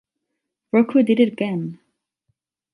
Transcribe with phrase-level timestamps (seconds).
[0.71, 1.77] Rocco Did It Again!